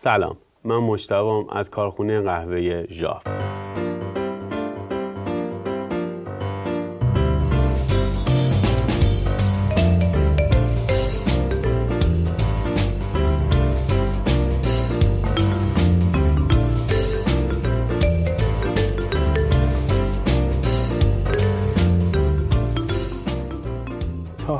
[0.00, 0.36] سلام.
[0.64, 3.26] من مشتبام از کارخونه قهوه ژاف.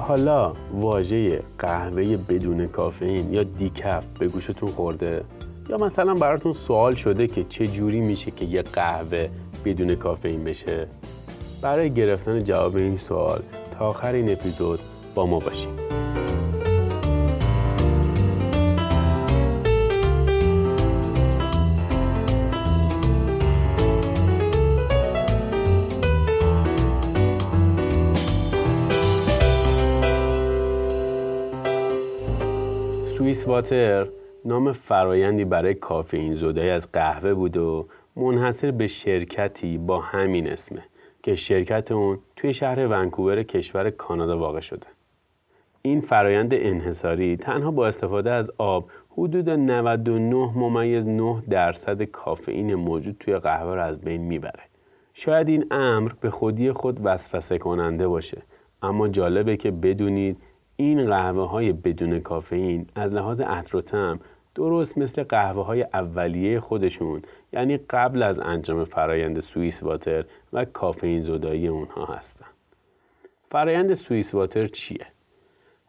[0.08, 5.24] حالا واژه قهوه بدون کافئین یا دیکف به گوشتون خورده؟
[5.68, 9.28] یا مثلا براتون سوال شده که چه جوری میشه که یه قهوه
[9.64, 10.86] بدون کافئین بشه؟
[11.62, 13.42] برای گرفتن جواب این سوال
[13.78, 14.80] تا آخر این اپیزود
[15.14, 15.78] با ما باشید
[33.28, 34.08] سوئیس واتر
[34.44, 40.82] نام فرایندی برای کافئین زدایی از قهوه بود و منحصر به شرکتی با همین اسمه
[41.22, 44.86] که شرکت اون توی شهر ونکوور کشور کانادا واقع شده.
[45.82, 53.16] این فرایند انحصاری تنها با استفاده از آب حدود 99 ممیز 9 درصد کافئین موجود
[53.20, 54.62] توی قهوه رو از بین می‌بره.
[55.14, 58.42] شاید این امر به خودی خود وسوسه کننده باشه
[58.82, 60.36] اما جالبه که بدونید
[60.80, 64.20] این قهوه های بدون کافئین از لحاظ عطر و طعم
[64.54, 71.20] درست مثل قهوه های اولیه خودشون یعنی قبل از انجام فرایند سوئیس واتر و کافئین
[71.20, 72.46] زدایی اونها هستن.
[73.50, 75.06] فرایند سوئیس واتر چیه؟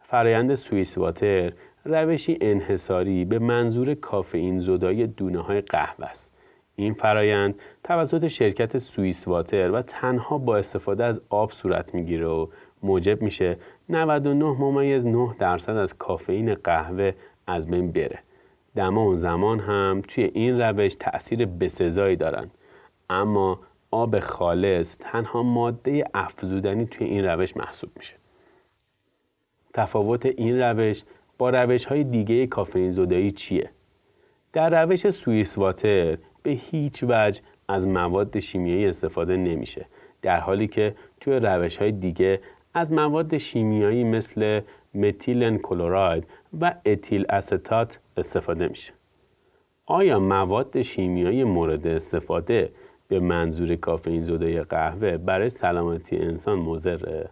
[0.02, 1.52] فرایند سوئیس واتر
[1.84, 6.32] روشی انحصاری به منظور کافئین زدایی دونه های قهوه است.
[6.76, 12.46] این فرایند توسط شرکت سوئیس واتر و تنها با استفاده از آب صورت می‌گیره و
[12.82, 13.56] موجب میشه
[13.88, 17.12] 99 ممیز 9 درصد از کافئین قهوه
[17.46, 18.18] از بین بره.
[18.76, 22.50] دما و زمان هم توی این روش تأثیر بسزایی دارن.
[23.10, 28.16] اما آب خالص تنها ماده افزودنی توی این روش محسوب میشه.
[29.74, 31.02] تفاوت این روش
[31.38, 33.70] با روش های دیگه کافئین زدایی چیه؟
[34.52, 39.86] در روش سوئیس واتر به هیچ وجه از مواد شیمیایی استفاده نمیشه
[40.22, 42.40] در حالی که توی روش های دیگه
[42.74, 44.60] از مواد شیمیایی مثل
[44.94, 46.26] متیلن کلوراید
[46.60, 48.92] و اتیل استات استفاده میشه.
[49.86, 52.72] آیا مواد شیمیایی مورد استفاده
[53.08, 57.30] به منظور کافئین زده قهوه برای سلامتی انسان مضره؟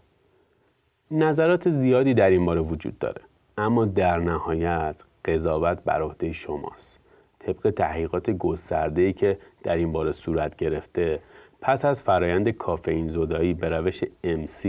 [1.10, 3.20] نظرات زیادی در این باره وجود داره
[3.58, 7.00] اما در نهایت قضاوت بر عهده شماست.
[7.38, 11.20] طبق تحقیقات گسترده‌ای که در این باره صورت گرفته
[11.60, 14.66] پس از فرایند کافئین زدایی به روش MC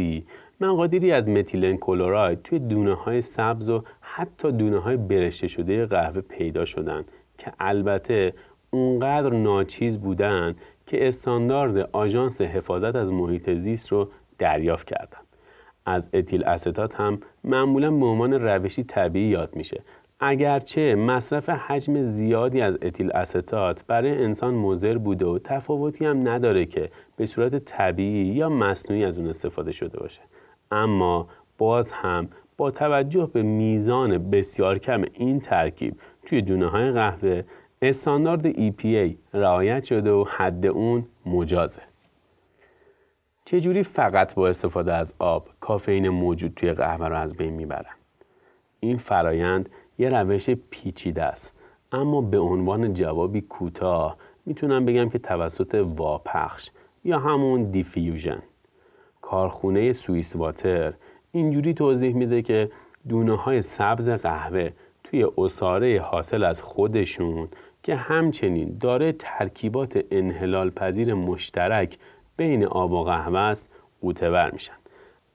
[0.61, 6.21] مقادیری از متیلن کلوراید توی دونه های سبز و حتی دونه های برشته شده قهوه
[6.21, 7.05] پیدا شدن
[7.37, 8.33] که البته
[8.69, 10.55] اونقدر ناچیز بودن
[10.85, 15.25] که استاندارد آژانس حفاظت از محیط زیست رو دریافت کردند.
[15.85, 19.81] از اتیل استات هم معمولا به عنوان روشی طبیعی یاد میشه
[20.19, 26.65] اگرچه مصرف حجم زیادی از اتیل استات برای انسان مضر بوده و تفاوتی هم نداره
[26.65, 30.21] که به صورت طبیعی یا مصنوعی از اون استفاده شده باشه
[30.71, 31.27] اما
[31.57, 37.43] باز هم با توجه به میزان بسیار کم این ترکیب توی دونه های قهوه
[37.81, 41.81] استاندارد EPA رعایت شده و حد اون مجازه.
[43.45, 47.95] چجوری فقط با استفاده از آب کافئین موجود توی قهوه رو از بین می‌برن؟
[48.79, 51.53] این فرایند یه روش پیچیده است.
[51.91, 56.69] اما به عنوان جوابی کوتاه می‌تونم بگم که توسط واپخش
[57.03, 58.41] یا همون دیفیوژن.
[59.21, 60.93] کارخونه سوئیس واتر
[61.31, 62.71] اینجوری توضیح میده که
[63.09, 64.69] دونه های سبز قهوه
[65.03, 67.47] توی اصاره حاصل از خودشون
[67.83, 71.97] که همچنین داره ترکیبات انحلال پذیر مشترک
[72.37, 73.71] بین آب و قهوه است
[74.01, 74.73] قوطه میشن.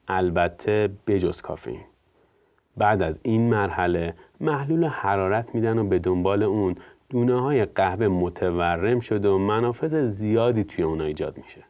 [0.08, 1.80] البته بجز کافئین.
[2.76, 6.76] بعد از این مرحله محلول حرارت میدن و به دنبال اون
[7.08, 11.64] دونه های قهوه متورم شده و منافذ زیادی توی اونها ایجاد میشه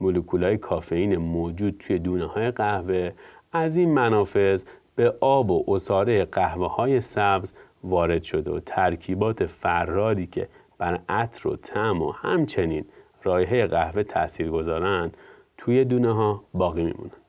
[0.00, 3.12] مولکولای کافئین موجود توی دونه های قهوه
[3.52, 4.64] از این منافذ
[4.96, 7.52] به آب و اصاره قهوه های سبز
[7.84, 10.48] وارد شده و ترکیبات فراری که
[10.78, 12.84] بر عطر و طعم و همچنین
[13.22, 15.12] رایحه قهوه تاثیر گذارن
[15.56, 17.25] توی دونه ها باقی میمونن.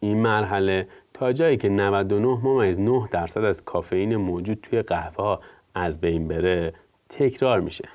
[0.00, 5.40] این مرحله تا جایی که 99 ممیز 9 درصد از کافئین موجود توی قهوه ها
[5.74, 6.72] از بین بره
[7.08, 7.88] تکرار میشه.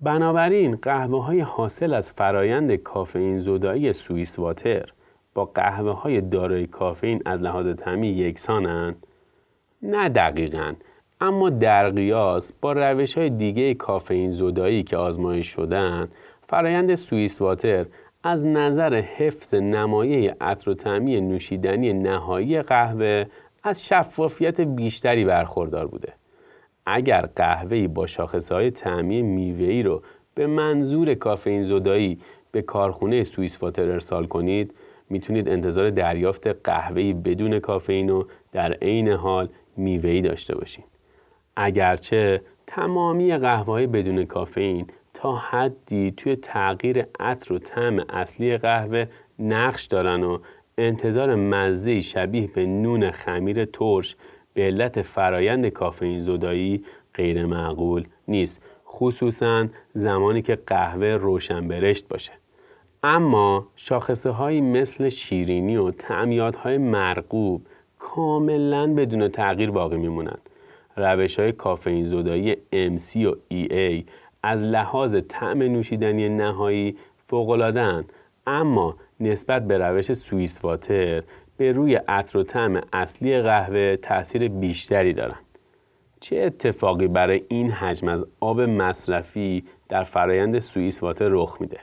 [0.00, 4.86] بنابراین قهوه های حاصل از فرایند کافئین زدایی سوئیس واتر
[5.34, 9.06] با قهوه های دارای کافئین از لحاظ طعمی یکسانند؟
[9.82, 10.74] نه دقیقا
[11.20, 16.08] اما در قیاس با روش های دیگه کافئین زدایی که آزمایش شدن
[16.48, 17.86] فرایند سوئیس واتر
[18.26, 23.24] از نظر حفظ نمایه عطر و تعمی نوشیدنی نهایی قهوه
[23.62, 26.12] از شفافیت بیشتری برخوردار بوده.
[26.86, 30.02] اگر قهوه‌ای با شاخصهای تعمی میوه‌ای رو
[30.34, 32.20] به منظور کافئین زدایی
[32.52, 34.74] به کارخونه سوئیس واتر ارسال کنید
[35.10, 40.84] می‌تونید انتظار دریافت قهوه‌ای بدون کافئین و در عین حال میوه‌ای داشته باشید.
[41.56, 44.86] اگرچه تمامی قهوه بدون کافئین
[45.24, 49.06] تا حدی توی تغییر عطر و طعم اصلی قهوه
[49.38, 50.38] نقش دارن و
[50.78, 54.16] انتظار مزه شبیه به نون خمیر ترش
[54.54, 56.84] به علت فرایند کافئین زدایی
[57.14, 62.32] غیر معقول نیست خصوصا زمانی که قهوه روشن برشت باشه.
[63.02, 67.66] اما شاخصه هایی مثل شیرینی و تعمیات های مرغوب
[67.98, 70.50] کاملا بدون تغییر باقی میمونند
[70.96, 74.04] روش های کافئین زدایی MC و EA
[74.46, 76.96] از لحاظ طعم نوشیدنی نهایی
[77.26, 78.12] فوق‌العاده‌اند
[78.46, 81.22] اما نسبت به روش سوئیس واتر
[81.56, 85.44] به روی عطر و طعم اصلی قهوه تاثیر بیشتری دارند.
[86.20, 91.80] چه اتفاقی برای این حجم از آب مصرفی در فرایند سوئیس واتر رخ میده؟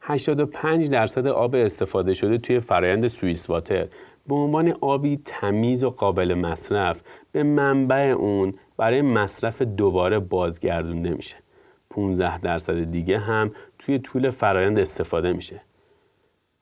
[0.00, 3.88] 85 درصد آب استفاده شده توی فرایند سوئیس واتر
[4.26, 7.02] به عنوان آبی تمیز و قابل مصرف
[7.32, 11.43] به منبع اون برای مصرف دوباره بازگردونده میشه.
[11.94, 15.60] 15 درصد دیگه هم توی طول فرایند استفاده میشه.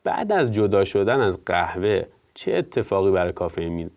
[0.05, 2.03] بعد از جدا شدن از قهوه
[2.35, 3.91] چه اتفاقی برای کافئین می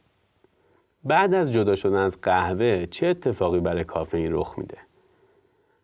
[1.04, 4.78] بعد از جدا شدن از قهوه چه اتفاقی برای کافئین رخ میده؟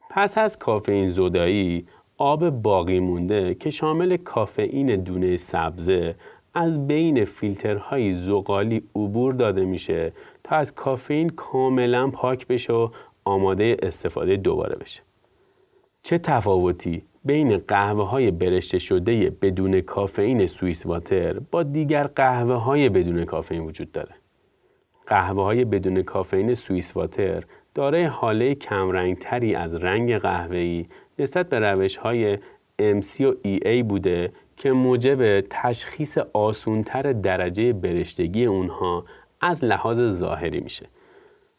[0.10, 1.88] پس از کافئین زدایی
[2.18, 6.16] آب باقی مونده که شامل کافئین دونه سبزه
[6.54, 10.14] از بین فیلترهای زغالی عبور داده میشه
[10.44, 12.90] تا از کافئین کاملا پاک بشه و
[13.26, 15.02] آماده استفاده دوباره بشه.
[16.04, 22.90] چه تفاوتی بین قهوه های برشته شده بدون کافئین سوئیس واتر با دیگر قهوه های
[22.90, 24.16] بدون کافئین وجود داره.
[25.08, 27.44] قهوه های بدون کافئین سوئیس واتر
[27.76, 30.86] دارای حاله کمرنگتری از رنگ قهوه‌ای
[31.20, 32.38] نسبت به روش های
[32.80, 39.06] MC و EA بوده که موجب تشخیص آسونتر درجه برشتگی اونها
[39.42, 40.86] از لحاظ ظاهری میشه.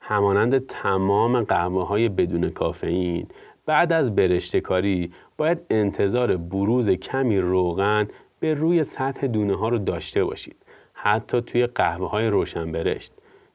[0.00, 3.26] همانند تمام قهوه های بدون کافئین
[3.66, 8.08] بعد از برشته کاری باید انتظار بروز کمی روغن
[8.40, 10.56] به روی سطح دونه ها رو داشته باشید.
[10.92, 13.12] حتی توی قهوه های روشن برشت.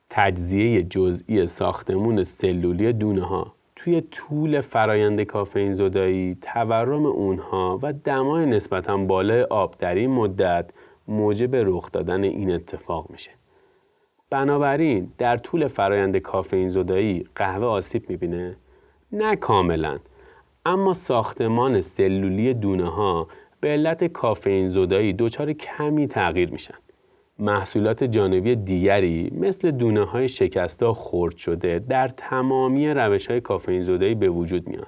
[0.10, 8.46] تجزیه جزئی ساختمون سلولی دونه ها توی طول فرایند کافئین زدایی تورم اونها و دمای
[8.46, 10.70] نسبتا بالای آب در این مدت
[11.08, 13.32] موجب رخ دادن این اتفاق میشه.
[14.30, 18.56] بنابراین در طول فرایند کافئین زدایی قهوه آسیب می‌بینه؟
[19.12, 20.00] نه کاملا
[20.66, 23.28] اما ساختمان سلولی دونه ها
[23.60, 26.76] به علت کافئین زدایی دچار کمی تغییر میشن.
[27.40, 33.82] محصولات جانبی دیگری مثل دونه های شکسته و خرد شده در تمامی روش های کافئین
[33.82, 34.88] زدایی به وجود میان.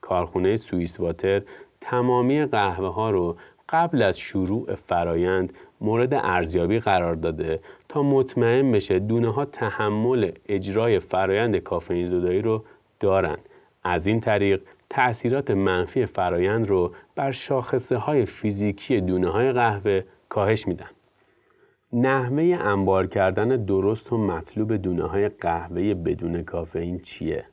[0.00, 1.42] کارخونه سوئیس واتر
[1.80, 3.36] تمامی قهوه ها رو
[3.68, 10.98] قبل از شروع فرایند مورد ارزیابی قرار داده تا مطمئن بشه دونه ها تحمل اجرای
[10.98, 12.64] فرایند کافئین زدایی رو
[13.00, 13.36] دارن.
[13.86, 20.68] از این طریق تأثیرات منفی فرایند رو بر شاخصه های فیزیکی دونه های قهوه کاهش
[20.68, 20.90] میدن.
[21.92, 27.44] نحوه انبار کردن درست و مطلوب دونه های قهوه بدون کافئین چیه؟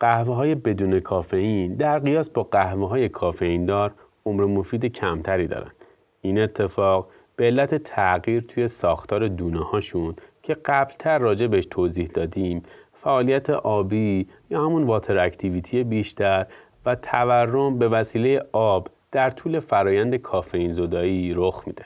[0.00, 3.94] قهوه های بدون کافئین در قیاس با قهوه های کافئین دار
[4.26, 5.74] عمر مفید کمتری دارند.
[6.20, 12.62] این اتفاق به علت تغییر توی ساختار دونه هاشون که قبلتر راجع بهش توضیح دادیم
[13.04, 16.46] فعالیت آبی یا همون واتر اکتیویتی بیشتر
[16.86, 21.84] و تورم به وسیله آب در طول فرایند کافئین زدایی رخ میده.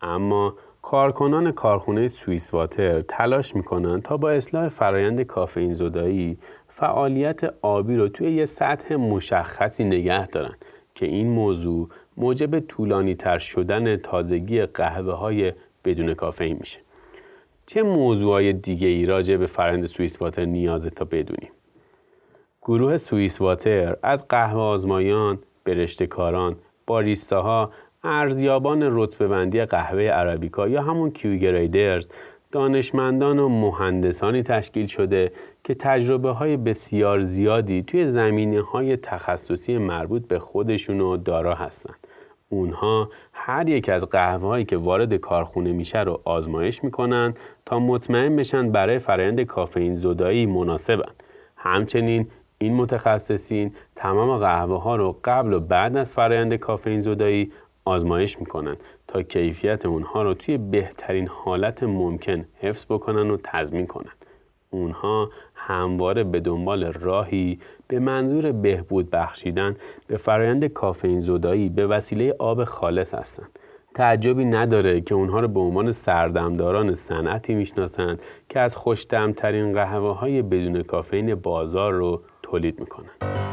[0.00, 7.96] اما کارکنان کارخونه سوئیس واتر تلاش می‌کنن تا با اصلاح فرایند کافئین زدایی فعالیت آبی
[7.96, 10.54] رو توی یه سطح مشخصی نگه دارن
[10.94, 15.52] که این موضوع موجب طولانی تر شدن تازگی قهوه های
[15.84, 16.80] بدون کافئین میشه.
[17.66, 21.50] چه موضوعهای دیگه ای راجع به فرند سوئیس واتر نیازه تا بدونیم؟
[22.62, 26.56] گروه سوئیس واتر از قهوه آزمایان، برشتکاران،
[26.86, 27.70] باریستاها،
[28.04, 32.08] ارزیابان رتبه بندی قهوه عربیکا یا همون کیوگریدرز
[32.52, 35.32] دانشمندان و مهندسانی تشکیل شده
[35.64, 42.06] که تجربه های بسیار زیادی توی زمینه های تخصصی مربوط به خودشون و دارا هستند.
[42.48, 43.10] اونها
[43.46, 47.34] هر یک از قهوه هایی که وارد کارخونه میشه رو آزمایش می‌کنن
[47.66, 51.12] تا مطمئن بشن برای فرایند کافئین زدایی مناسبن.
[51.56, 57.52] همچنین این متخصصین تمام قهوه ها رو قبل و بعد از فرایند کافئین زدایی
[57.84, 58.76] آزمایش می‌کنن
[59.08, 64.12] تا کیفیت اونها رو توی بهترین حالت ممکن حفظ بکنن و تضمین کنن.
[64.70, 65.30] اونها
[65.66, 72.64] همواره به دنبال راهی به منظور بهبود بخشیدن به فرایند کافئین زدایی به وسیله آب
[72.64, 73.58] خالص هستند.
[73.94, 80.42] تعجبی نداره که اونها رو به عنوان سردمداران صنعتی می‌شناسند که از خوشدمترین قهوه های
[80.42, 83.43] بدون کافئین بازار رو تولید می‌کنن.